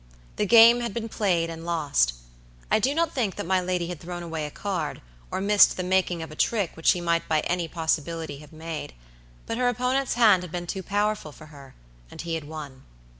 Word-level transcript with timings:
The 0.37 0.47
game 0.47 0.79
had 0.79 0.95
been 0.95 1.07
played 1.09 1.47
and 1.51 1.63
lost. 1.63 2.13
I 2.71 2.79
do 2.79 2.95
not 2.95 3.13
think 3.13 3.35
that 3.35 3.45
my 3.45 3.61
lady 3.61 3.85
had 3.89 3.99
thrown 3.99 4.23
away 4.23 4.47
a 4.47 4.49
card, 4.49 4.99
or 5.29 5.39
missed 5.39 5.77
the 5.77 5.83
making 5.83 6.23
of 6.23 6.31
a 6.31 6.35
trick 6.35 6.71
which 6.75 6.87
she 6.87 6.99
might 6.99 7.27
by 7.29 7.41
any 7.41 7.67
possibility 7.67 8.39
have 8.39 8.51
made; 8.51 8.95
but 9.45 9.59
her 9.59 9.69
opponent's 9.69 10.15
hand 10.15 10.41
had 10.41 10.51
been 10.51 10.65
too 10.65 10.81
powerful 10.81 11.31
for 11.31 11.45
her, 11.53 11.75
and 12.09 12.21
he 12.21 12.33
had 12.33 12.45
won. 12.45 12.81